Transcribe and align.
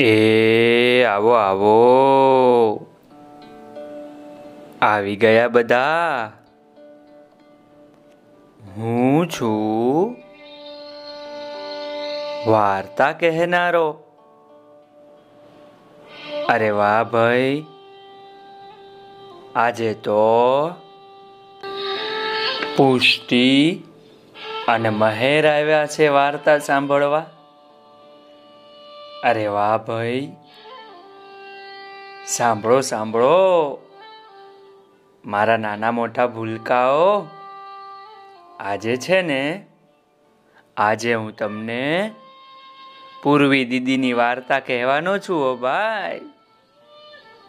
એ 0.00 1.04
આવો 1.04 1.30
આવો. 1.30 1.76
આવી 4.82 5.16
ગયા 5.16 5.48
બધા. 5.48 6.32
હું 8.76 9.28
છું. 9.28 10.16
વાર્તા 12.46 13.12
કહેનારો. 13.12 13.98
અરે 16.48 16.70
વાહ 16.70 17.04
ભાઈ. 17.04 17.64
આજે 19.54 19.94
તો 19.94 20.68
પુષ્ટિ 22.76 23.82
અને 24.68 24.88
મહેર 24.88 25.48
આવ્યા 25.48 25.86
છે 25.86 26.08
વાર્તા 26.08 26.58
સાંભળવા. 26.58 27.26
અરે 29.24 29.46
વાહ 29.46 29.78
ભાઈ. 29.78 30.32
સાંભળો 32.26 32.80
સાંભળો. 32.80 33.78
મારા 35.24 35.56
નાના 35.56 35.90
મોટા 35.90 36.26
ભૂલકાઓ, 36.26 37.26
આજે 38.60 38.96
છે 38.96 39.22
ને, 39.22 39.66
આજે 40.76 41.14
હું 41.14 41.36
તમને 41.36 42.10
પૂર્વી 43.22 43.64
દીદીની 43.64 44.12
વાર્તા 44.12 44.60
કહેવાનો 44.60 45.18
છું 45.18 45.44
ઓ 45.44 45.56
ભાઈ. 45.56 46.20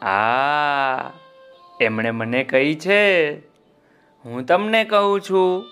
આ 0.05 1.09
એમણે 1.81 2.11
મને 2.11 2.43
કહી 2.43 2.75
છે, 2.75 3.39
હું 4.25 4.45
તમને 4.45 4.83
કહું 4.83 5.21
છું. 5.21 5.65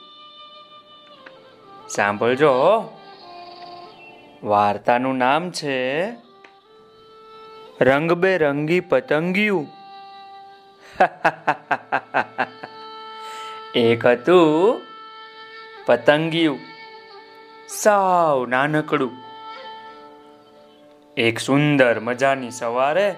સાંભળજો 1.89 2.51
હો. 2.51 2.98
વાર્તાનું 4.43 5.17
નામ 5.17 5.51
છે 5.51 6.09
રંગબેરંગી 7.81 8.79
પતંગિયું. 8.79 9.67
એક 13.75 14.05
હતું 14.05 14.81
પતંગિયું, 15.85 16.59
સાવ 17.69 18.45
નાનકડું. 18.45 19.11
એક 21.17 21.39
સુંદર 21.39 21.99
મજાની 21.99 22.51
સવારે 22.51 23.15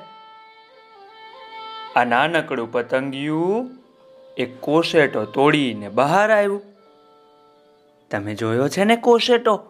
આ 1.96 2.04
નાનકડું 2.04 2.72
પતંગિયું 2.72 3.72
એક 4.38 4.62
કોશેટો 4.62 5.26
તોડીને 5.26 5.90
બહાર 5.90 6.32
આવ્યું. 6.32 6.62
તમે 8.12 8.36
જોયો 8.36 8.70
છે 8.70 8.84
ને 8.84 8.96
કોશેટો? 8.96 9.64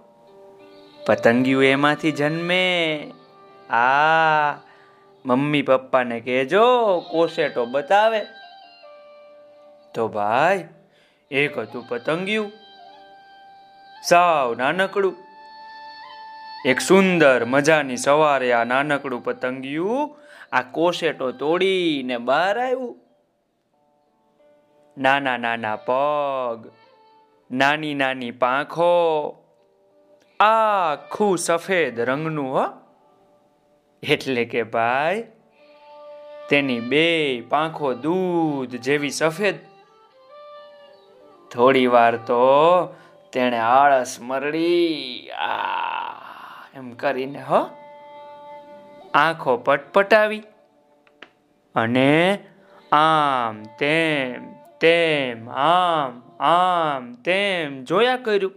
પતંગિયું 1.05 1.65
એમાંથી 1.65 2.11
જન્મે. 2.11 3.11
આ 3.69 4.53
મમ્મી 5.25 5.61
પપ્પાને 5.61 6.19
કહેજો, 6.19 6.99
કોસેટો 6.99 7.65
બતાવે. 7.65 8.21
તો 9.93 10.07
ભાઈ, 10.07 10.67
એક 11.31 11.57
હતું 11.57 11.87
પતંગિયું, 11.87 12.51
સાવ 14.09 14.55
નાનકડું. 14.55 15.15
એક 16.65 16.79
સુંદર 16.79 17.45
મજાની 17.45 17.97
સવારે 17.97 18.53
આ 18.53 18.63
નાનકડું 18.63 19.23
પતંગિયું 19.23 20.17
આ 20.51 20.61
કોસેટો 20.61 21.31
તોડીને 21.31 22.17
બહાર 22.17 22.59
આવ્યું. 22.59 22.99
નાના 24.97 25.37
નાના 25.37 25.75
પગ, 25.75 26.71
નાની 27.51 27.93
નાની 27.93 28.31
પાંખો 28.31 29.37
આખું 30.41 31.37
સફેદ 31.37 31.99
રંગનું, 31.99 32.53
હો. 32.53 32.65
એટલે 34.03 34.45
કે 34.45 34.63
ભાઈ, 34.63 35.23
તેની 36.49 36.79
બે 36.79 37.41
પાંખો 37.41 37.93
દૂધ 37.93 38.69
જેવી 38.69 39.09
સફેદ. 39.09 39.55
થોડી 41.51 41.87
વાર 41.87 42.15
તો 42.15 42.45
તેણે 43.33 43.57
આળસ 43.57 44.17
મરડી, 44.21 45.29
આ 45.29 46.11
એમ 46.73 46.91
કરીને, 46.91 47.41
હો, 47.41 47.69
આંખો 49.13 49.57
પટપટાવી. 49.57 50.43
અને 51.75 52.39
આમ 52.91 53.63
તેમ 53.63 54.53
તેમ, 54.79 55.49
આમ 55.49 56.21
આમ, 56.39 57.13
તેમ 57.13 57.83
જોયા 57.83 58.17
કર્યું. 58.17 58.51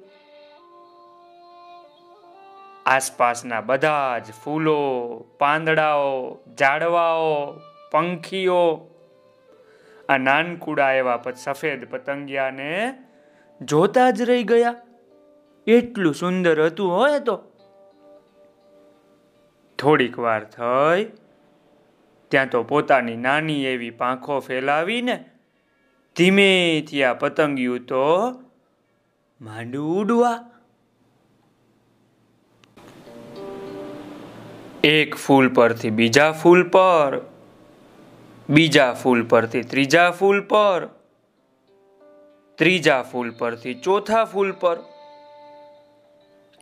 આસપાસના 2.87 3.61
બધા 3.61 4.19
જ 4.19 4.33
ફૂલો, 4.45 4.78
પાંદડાઓ, 5.39 6.39
ઝાડવાઓ, 6.59 7.61
પંખીઓ, 7.91 8.91
આ 10.09 10.19
નાનકુડા 10.19 10.93
એવા 10.93 11.23
સફેદ 11.37 11.84
પતંગિયાને 11.91 12.94
જોતા 13.61 14.11
જ 14.11 14.23
રહી 14.23 14.44
ગયા. 14.44 14.75
એટલું 15.67 16.15
સુંદર 16.15 16.62
હતું 16.62 16.93
હોય 16.93 17.19
તો. 17.19 17.37
થોડીક 19.78 20.19
વાર 20.19 20.44
થઈ, 20.44 21.05
ત્યાં 22.28 22.50
તો 22.50 22.62
પોતાની 22.62 23.17
નાની 23.17 23.65
એવી 23.65 23.91
પાંખો 23.91 24.41
ફેલાવીને 24.41 25.25
ધીમેથી 26.17 27.05
આ 27.05 27.15
પતંગિયું 27.15 27.81
તો 27.81 28.06
માંડું 29.41 30.00
ઉડવા 30.00 30.50
એક 34.84 35.15
ફૂલ 35.15 35.49
પરથી 35.49 35.91
બીજા 35.91 36.33
ફૂલ 36.33 36.69
પર. 36.69 37.21
બીજા 38.50 38.93
ફૂલ 38.93 39.22
પરથી 39.22 39.62
ત્રીજા 39.62 40.11
ફૂલ 40.11 40.41
પર. 40.41 40.89
ત્રીજા 42.55 43.03
ફૂલ 43.03 43.31
પરથી 43.31 43.75
ચોથા 43.75 44.25
ફૂલ 44.25 44.53
પર. 44.53 44.77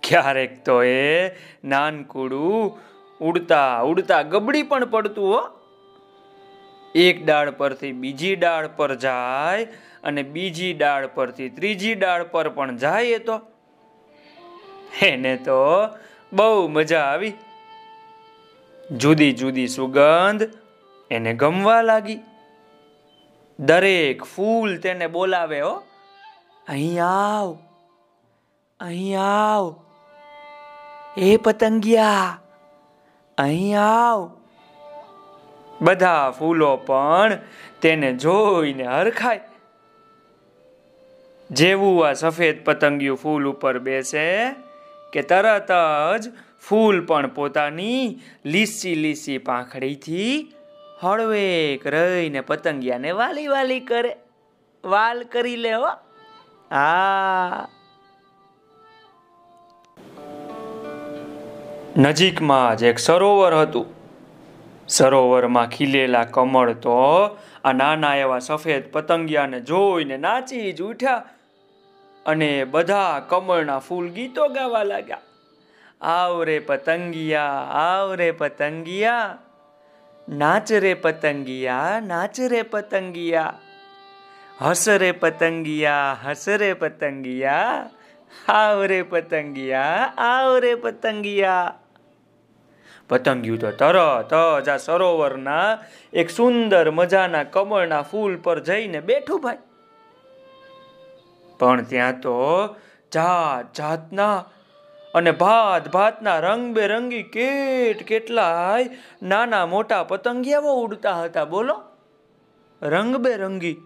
ક્યારેક 0.03 0.65
તો 0.65 0.83
એ 0.83 1.31
નાનકુડું 1.65 2.79
ઉડતા 3.21 3.81
ઉડતા 3.81 4.23
ગબડી 4.23 4.63
પણ 4.63 4.85
પડતું 4.85 5.35
હો. 5.35 5.41
એક 6.95 7.27
ડાળ 7.27 7.51
પરથી 7.51 7.93
બીજી 7.93 8.37
ડાળ 8.37 8.69
પર 8.77 8.95
જાય 8.95 9.65
અને 10.05 10.23
બીજી 10.23 10.75
ડાળ 10.75 11.07
પરથી 11.07 11.49
ત્રીજી 11.49 11.95
ડાળ 11.95 12.25
પર 12.25 12.49
પણ 12.49 12.77
જાય 12.77 13.05
એ 13.05 13.19
તો. 13.19 13.41
એને 15.03 15.37
તો 15.37 15.63
બહુ 16.33 16.69
મજા 16.69 17.01
આવી. 17.01 17.33
જુદી 18.97 19.33
જુદી 19.33 19.69
સુગંધ 19.69 20.49
એને 21.11 21.35
ગમવા 21.35 21.83
લાગી. 21.83 22.19
દરેક 23.59 24.23
ફૂલ 24.23 24.77
તેને 24.77 25.07
બોલાવે, 25.07 25.61
હો. 25.61 25.83
અહીં 26.69 27.05
આવ 27.05 27.59
અહીં 28.81 29.21
આવ. 29.21 29.75
એ 31.17 31.37
પતંગિયા, 31.37 32.41
અહીં 33.39 33.81
આવ. 33.81 34.31
બધા 35.81 36.31
ફૂલો 36.31 36.77
પણ 36.77 37.39
તેને 37.81 38.13
જોઈને 38.13 38.85
હરખાય. 38.85 39.41
જેવું 41.51 42.09
આ 42.09 42.13
સફેદ 42.13 42.65
પતંગિયું 42.65 43.17
ફૂલ 43.17 43.49
ઉપર 43.49 43.79
બેસે 43.79 44.55
કે 45.13 45.23
તરત 45.23 45.71
જ 46.19 46.33
ફૂલ 46.69 47.07
પણ 47.07 47.27
પોતાની 47.27 48.21
લીસી 48.45 48.95
લીસી 48.95 49.39
પાંખડીથી 49.39 50.53
હળવેક 51.01 51.87
રહીને 51.87 52.41
પતંગિયાને 52.41 53.11
વાલી 53.11 53.47
વાલી 53.47 53.81
કરે. 53.81 54.17
વાલ 54.85 55.23
કરી 55.23 55.57
લે 55.57 55.73
હો. 55.73 55.89
આ. 56.75 57.69
નજીકમાં 61.97 62.77
જ 62.77 62.83
એક 62.83 62.99
સરોવર 62.99 63.55
હતું. 63.55 63.87
સરોવરમાં 64.89 65.67
ખીલેલા 65.67 66.25
કમળ 66.25 66.73
તો 66.73 66.99
આ 67.65 67.73
નાના 67.73 68.17
એવા 68.17 68.39
સફેદ 68.39 68.93
પતંગિયાને 68.93 69.61
જોઈને 69.61 70.17
નાચી 70.17 70.73
જ 70.73 70.83
ઉઠ્યા 70.83 71.25
અને 72.27 72.65
બધા 72.65 73.23
કમળના 73.29 73.79
ફૂલ 73.79 74.09
ગીતો 74.09 74.49
ગાવા 74.49 74.83
લાગ્યા. 74.83 75.19
આવ 76.03 76.43
રે 76.43 76.59
પતંગિયા 76.59 77.67
આવ 77.71 78.15
રે 78.15 78.31
પતંગિયા 78.31 79.39
નાચ 80.29 80.73
રે 80.73 80.95
પતંગિયા 80.95 82.01
નાચ 82.01 82.41
રે 82.41 82.63
પતંગિયા 82.63 83.55
હસ 84.61 84.89
રે 84.89 85.13
પતંગિયા 85.13 86.17
હસ 86.25 86.49
રે 86.49 86.73
પતંગિયા 86.75 87.91
આવ 88.49 88.83
રે 88.83 89.03
પતંગિયા 89.03 90.15
આવ 90.17 90.59
રે 90.59 90.75
પતંગિયા. 90.75 91.75
પતંગિયું 93.09 93.59
તો 93.59 93.71
તરત 93.71 94.35
જ 94.65 94.69
આ 94.69 94.77
સરોવરના 94.77 95.79
એક 96.13 96.31
સુંદર 96.31 96.91
મજાના 96.91 97.45
કમળના 97.45 98.03
ફૂલ 98.03 98.37
પર 98.37 98.61
જઈને 98.61 99.01
બેઠું 99.01 99.41
ભાઈ. 99.41 99.57
પણ 101.59 101.83
ત્યાં 101.85 102.21
તો 102.21 102.69
જાત 103.15 103.75
જાતના 103.75 104.45
અને 105.15 105.31
ભાત 105.31 105.93
ભાતના 105.93 106.39
રંગબેરંગી 106.39 107.23
કેટ 107.23 108.03
કેટલાય 108.03 108.91
નાના 109.23 109.67
મોટા 109.67 110.05
પતંગિયાઓ 110.05 110.81
ઉડતા 110.81 111.23
હતા, 111.23 111.45
બોલો. 111.45 111.83
રંગબેરંગી. 112.83 113.77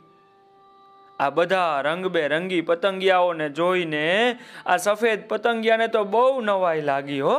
આ 1.20 1.30
બધા 1.30 1.80
રંગબેરંગી 1.80 2.60
પતંગિયાઓને 2.60 3.48
જોઈને 3.48 4.38
આ 4.66 4.76
સફેદ 4.76 5.28
પતંગિયાને 5.28 5.88
તો 5.88 6.04
બહુ 6.04 6.40
નવાઈ 6.40 6.82
લાગી, 6.82 7.20
હો. 7.20 7.38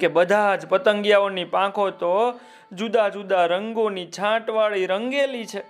કે 0.00 0.08
બધા 0.08 0.56
જ 0.56 0.66
પતંગિયાઓની 0.66 1.44
પાંખો 1.44 1.90
તો 1.90 2.40
જુદા 2.72 3.08
જુદા 3.08 3.46
રંગોની 3.46 4.06
છાંટવાળી 4.06 4.86
રંગેલી 4.86 5.46
છે. 5.46 5.64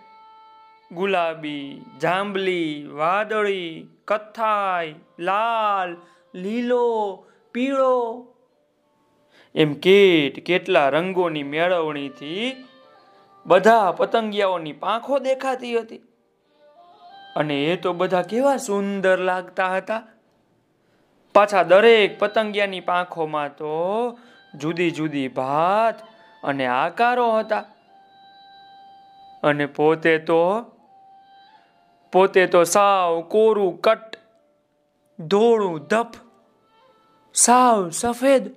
ગુલાબી, 0.92 1.84
જાંબલી, 2.00 2.86
વાદળી, 2.92 3.88
કથ્થાઈ, 4.04 4.94
લાલ 5.18 5.96
લીલો, 6.34 7.26
પીળો. 7.52 8.26
એમ 9.54 9.74
કેટ 9.74 10.44
કેટલા 10.44 10.88
રંગોની 10.88 11.42
મેળવણીથી 11.42 12.64
બધા 13.46 13.92
પતંગિયાઓની 13.92 14.72
પાંખો 14.72 15.18
દેખાતી 15.18 15.78
હતી. 15.78 15.98
અને 17.36 17.64
એ 17.64 17.76
તો 17.76 17.92
બધા 17.92 18.22
કેવા 18.22 18.56
સુંદર 18.56 19.18
લાગતા 19.18 19.76
હતા. 19.76 20.02
પાછા 21.34 21.62
દરેક 21.62 22.18
પતંગિયાની 22.18 22.80
પાંખોમાં 22.80 23.56
તો 23.56 24.18
જુદી 24.54 24.90
જુદી 24.90 25.28
ભાત 25.28 25.94
અને 26.44 26.66
આકારો 26.66 27.38
હતા. 27.38 27.64
અને 29.42 29.66
પોતે 29.66 30.18
તો 30.18 30.72
પોતે 32.12 32.46
તો 32.46 32.64
સાવ 32.64 33.20
કોરું 33.20 33.80
કટ, 33.80 34.16
ધોળું 35.20 35.80
ધપ 35.80 36.23
સાવ 37.46 37.90
સફેદ. 37.90 38.52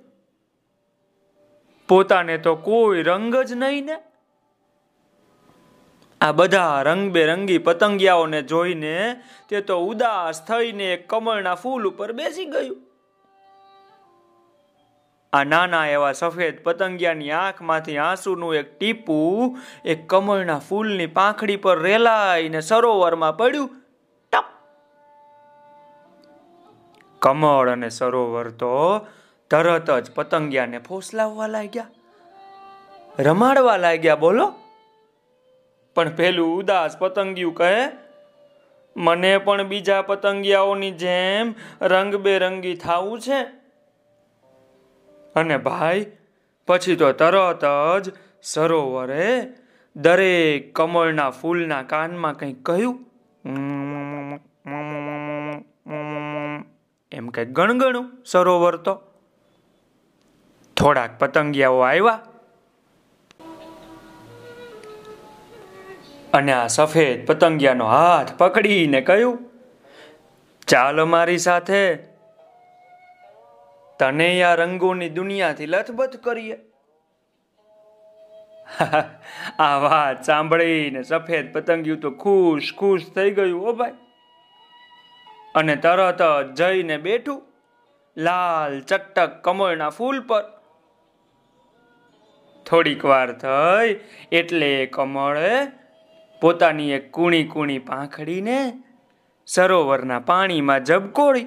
પોતાને 1.88 2.38
તો 2.38 2.56
કોઈ 2.56 3.02
રંગ 3.02 3.36
જ 3.36 3.52
નહીં 3.52 3.84
ને. 3.84 3.96
આ 6.20 6.32
બધા 6.32 6.82
રંગબેરંગી 6.82 7.58
પતંગિયાઓને 7.58 8.42
જોઈને 8.42 9.22
તે 9.48 9.60
તો 9.60 9.86
ઉદાસ 9.86 10.46
થઈને 10.46 10.96
કમળના 10.96 11.54
ફૂલ 11.54 11.88
ઉપર 11.88 12.12
બેસી 12.12 12.44
ગયું. 12.44 12.78
આ 15.32 15.44
નાના 15.44 15.86
એવા 15.86 16.12
સફેદ 16.12 16.62
પતંગિયાની 16.62 17.30
આંખમાંથી 17.30 17.98
આંસુનું 17.98 18.54
એક 18.54 18.78
ટીપું 18.78 19.58
એક 19.84 20.08
કમળના 20.08 20.58
ફૂલની 20.58 21.06
પાંખડી 21.06 21.56
પર 21.56 21.82
રેલાઈને 21.82 22.60
સરોવરમાં 22.60 23.36
પડ્યું. 23.36 23.87
કમળ 27.18 27.70
અને 27.70 27.88
સરોવર 27.88 28.48
તો 28.48 29.06
તરત 29.50 29.90
જ 29.90 30.10
પતંગિયાને 30.10 30.78
ફોસલાવવા 30.78 31.46
લાગ્યા. 31.46 31.86
રમાડવા 33.18 33.76
લાગ્યા 33.76 34.16
બોલો. 34.16 34.54
પણ 35.94 36.08
પેલું 36.08 36.58
ઉદાસ 36.58 36.98
પતંગિયું 36.98 37.54
કહે, 37.54 37.88
મને 38.96 39.38
પણ 39.38 39.62
બીજા 39.62 40.02
પતંગિયાઓની 40.02 40.90
જેમ 40.90 41.54
રંગબેરંગી 41.82 42.74
થવું 42.74 43.20
છે. 43.20 43.42
અને 45.34 45.56
ભાઈ, 45.56 46.06
પછી 46.66 46.96
તો 46.96 47.12
તરત 47.12 47.64
જ 48.02 48.12
સરોવરે 48.42 49.52
દરેક 49.96 50.74
કમળના 50.74 51.30
ફૂલના 51.30 51.82
કાનમાં 51.82 52.38
કંઈક 52.38 52.62
કહ્યું. 52.62 53.04
એમ 57.12 57.28
કંઈક 57.28 57.48
ગણગણું 57.48 58.22
સરોવર 58.24 58.76
તો. 58.76 59.02
થોડાક 60.76 61.18
પતંગિયાઓ 61.18 61.80
આવ્યા 61.80 62.20
અને 66.34 66.52
આ 66.52 66.66
સફેદ 66.66 67.26
પતંગિયાનો 67.26 67.86
હાથ 67.86 68.38
પકડીને 68.38 69.00
કહ્યું, 69.00 69.38
ચાલ 70.66 71.04
મારી 71.04 71.38
સાથે. 71.38 71.96
તને 73.98 74.42
આ 74.42 74.54
રંગોની 74.54 75.08
દુનિયાથી 75.08 75.66
લથબથ 75.66 76.16
કરીએ. 76.16 76.58
આ 79.58 79.78
વાત 79.78 80.24
સાંભળીને 80.24 81.02
સફેદ 81.02 81.52
પતંગિયું 81.52 82.00
તો 82.00 82.10
ખુશ 82.10 82.74
ખુશ 82.78 83.10
થઈ 83.14 83.30
ગયું, 83.30 83.68
ઓ 83.68 83.72
ભાઈ 83.72 83.90
અને 85.58 85.74
તરત 85.76 86.22
જઈને 86.56 86.96
બેઠું, 86.98 87.40
લાલ 88.16 88.80
ચટક 88.80 89.42
કમળના 89.44 89.90
ફૂલ 89.90 90.20
પર. 90.20 90.44
થોડીક 92.66 93.04
વાર 93.04 93.28
થઈ 93.32 93.92
એટલે 94.32 94.72
કમળે 94.86 95.52
પોતાની 96.42 96.90
એક 96.92 97.12
કૂણી 97.12 97.44
કૂણી 97.44 97.84
પાંખડીને 97.90 98.58
સરોવરના 99.48 100.18
પાણીમાં 100.30 100.84
જબકોળી 100.84 101.46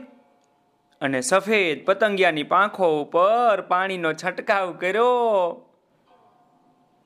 અને 1.02 1.20
સફેદ 1.22 1.86
પતંગિયાની 1.86 2.48
પાંખો 2.54 2.88
ઉપર 3.02 3.62
પાણીનો 3.68 4.14
છંટકાવ 4.14 4.74
કર્યો. 4.74 5.12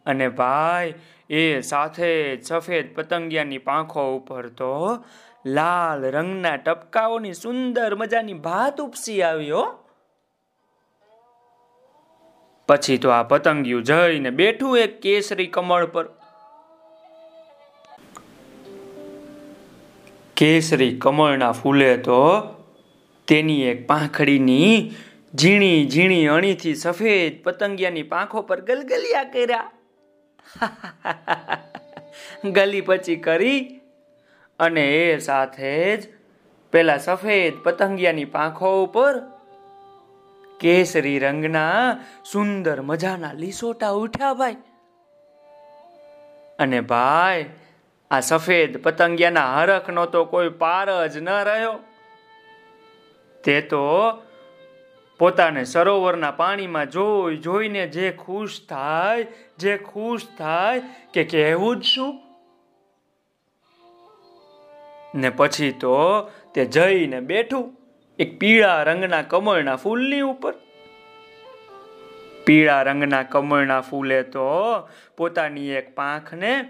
અને 0.06 0.28
ભાઈ, 0.30 0.94
એ 1.30 1.62
સાથે 1.62 2.42
સફેદ 2.42 2.96
પતંગિયાની 2.96 3.58
પાંખો 3.58 4.04
ઉપર 4.18 4.50
તો 4.50 4.74
લાલ 5.46 6.12
રંગના 6.12 6.58
ટપકાઓની 6.58 7.34
સુંદર 7.34 7.96
મજાની 7.96 8.34
ભાત 8.34 8.80
ઉપસી 8.80 9.22
આવ્યો 9.22 9.80
પછી 12.70 12.98
તો 12.98 13.12
આ 13.12 13.24
પતંગિયું 13.24 13.84
જઈને 13.84 14.32
બેઠું 14.32 14.78
એક 14.78 15.02
કેસરી 15.02 15.48
કમળ 15.48 15.86
પર. 15.86 16.10
કેસરી 20.38 20.98
કમળના 20.98 21.52
ફૂલે 21.52 21.98
તો 21.98 22.50
તેની 23.28 23.64
એક 23.64 23.88
પાંખડીની 23.88 24.94
ઝીણી 25.36 25.88
ઝીણી 25.88 26.28
અણીથી 26.28 26.76
સફેદ 26.76 27.44
પતંગિયાની 27.44 28.04
પાંખો 28.04 28.42
પર 28.42 28.62
ગલગલિયા 28.62 29.24
કર્યા. 29.24 29.72
ગલી 32.56 32.82
પછી 32.82 33.16
કરી 33.16 33.85
અને 34.60 34.96
એ 34.96 35.18
સાથે 35.18 35.98
જ 35.98 36.08
પેલા 36.72 36.98
સફેદ 36.98 37.54
પતંગિયાની 37.64 38.26
પાંખો 38.26 38.84
ઉપર 38.84 39.22
કેસરી 40.60 41.20
રંગના 41.20 41.98
સુંદર 42.32 42.82
મજાના 42.82 43.34
લીસોટા 43.34 43.90
ઉઠ્યા 43.90 44.34
ભાઈ. 44.34 44.56
અને 46.60 46.82
ભાઈ, 46.82 47.46
આ 48.12 48.20
સફેદ 48.20 48.78
પતંગિયાના 48.78 49.56
હરખનો 49.56 50.06
તો 50.06 50.26
કોઈ 50.26 50.50
પાર 50.50 51.08
જ 51.08 51.18
ન 51.18 51.30
રહ્યો. 51.30 51.74
તે 53.44 53.62
તો 53.62 54.14
પોતાને 55.20 55.64
સરોવરના 55.64 56.32
પાણીમાં 56.32 56.90
જોઈ 56.90 57.38
જોઈને 57.38 57.88
જે 57.88 58.12
ખુશ 58.12 58.62
થાય, 58.70 59.28
જે 59.58 59.78
ખુશ 59.78 60.22
થાય 60.38 60.82
કે 61.14 61.24
કહેવું 61.24 61.78
જ 61.78 61.84
શું? 61.84 62.25
ને 65.16 65.30
પછી 65.30 65.72
તો 65.72 66.30
તે 66.54 66.66
જઈને 66.66 67.20
બેઠું 67.20 67.78
એક 68.20 68.40
પીળા 68.40 68.84
રંગના 68.84 69.22
કમળના 69.22 69.76
ફૂલની 69.76 70.22
ઉપર. 70.22 70.54
પીળા 72.46 72.82
રંગના 72.82 73.24
કમળના 73.24 73.82
ફૂલે 73.82 74.24
તો 74.24 74.50
પોતાની 75.18 75.70
એક 75.70 75.96
પાંખને 75.96 76.66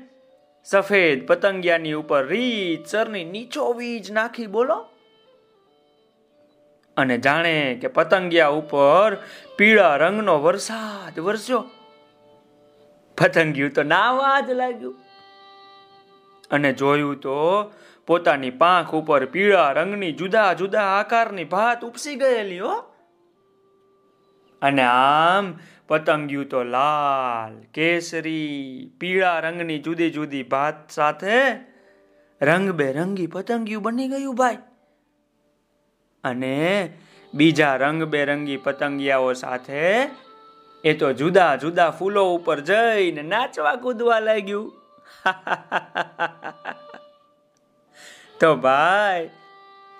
સફેદ 0.63 1.27
પતંગિયાની 1.27 1.93
ઉપર 1.93 2.25
રીતસરની 2.25 3.23
નીચો 3.23 3.73
વીજ 3.73 4.11
નાખી 4.11 4.47
બોલો. 4.47 4.89
અને 6.97 7.17
જાણે 7.17 7.77
કે 7.81 7.87
પતંગિયા 7.87 8.47
ઉપર 8.47 9.17
પીળા 9.57 9.95
રંગનો 9.95 10.39
વરસાદ 10.39 11.19
વરસ્યો. 11.19 11.63
પતંગિયું 13.17 13.71
તો 13.71 13.83
નાવા 13.83 14.39
જ 14.39 14.49
લાગ્યું. 14.49 15.04
અને 16.51 16.73
જોયું 16.73 17.15
તો 17.15 17.71
પોતાની 18.07 18.49
પાંખ 18.49 18.93
ઉપર 18.93 19.25
પીળા 19.25 19.71
રંગની 19.71 20.11
જુદા 20.11 20.53
જુદા 20.53 20.81
આકારની 20.81 21.43
ભાત 21.43 21.85
ઉપસી 21.85 22.15
ગયેલી, 22.15 22.59
હો. 22.59 22.73
અને 24.61 24.81
આમ 24.81 25.53
પતંગિયું 25.87 26.45
તો 26.45 26.63
લાલ, 26.63 27.63
કેસરી, 27.73 28.91
પીળા 28.99 29.39
રંગની 29.39 29.79
જુદી 29.79 30.11
જુદી 30.11 30.43
ભાત 30.43 30.89
સાથે 30.89 31.53
રંગબેરંગી 32.41 33.27
પતંગિયું 33.27 33.83
બની 33.83 34.07
ગયું 34.07 34.35
ભાઈ. 34.35 34.57
અને 36.23 36.93
બીજા 37.33 37.75
રંગબેરંગી 37.75 38.57
પતંગિયાઓ 38.57 39.33
સાથે 39.33 40.09
એ 40.83 40.93
તો 40.93 41.13
જુદા 41.13 41.55
જુદા 41.55 41.89
ફૂલો 41.89 42.35
ઉપર 42.35 42.59
જઈને 42.59 43.21
નાચવા 43.21 43.75
કૂદવા 43.75 44.19
લાગ્યું. 44.19 44.84
તો 48.39 48.55
ભાઈ, 48.55 49.29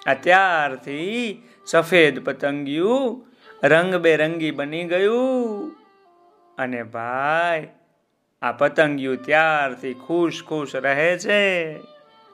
અત્યારથી 0.05 1.43
સફેદ 1.65 2.25
પતંગિયું 2.25 3.27
રંગબેરંગી 3.63 4.51
બની 4.51 4.83
ગયું. 4.83 5.75
અને 6.57 6.83
ભાઈ, 6.83 7.67
આ 8.41 8.51
પતંગિયું 8.51 9.17
ત્યારથી 9.17 9.93
ખુશ 9.93 10.43
ખુશ 10.43 10.75
રહે 10.75 11.17
છે, 11.17 11.75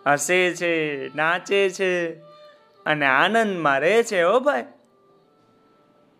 હસે 0.07 0.53
છે, 0.53 1.15
નાચે 1.15 1.69
છે 1.69 2.19
અને 2.85 3.05
આનંદમાં 3.05 3.79
રહે 3.79 4.03
છે 4.03 4.23
ઓ 4.23 4.39
ભાઈ. 4.39 4.63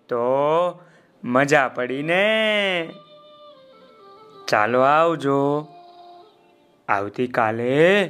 તો 0.10 0.82
મજા 1.24 1.68
પડીને 1.68 2.94
ચાલો 4.48 4.82
આવજો. 4.82 5.68
આવતીકાલે 6.92 8.06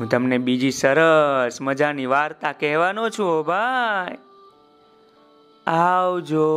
હું 0.00 0.08
તમને 0.08 0.38
બીજી 0.38 0.70
સરસ 0.70 1.62
મજાની 1.62 2.06
વાર્તા 2.06 2.52
કહેવાનો 2.52 3.10
છું 3.10 3.46
ભાઈ. 3.46 4.18
આવજો. 5.66 6.48